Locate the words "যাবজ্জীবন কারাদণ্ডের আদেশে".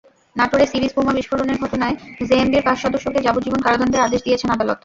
3.21-4.25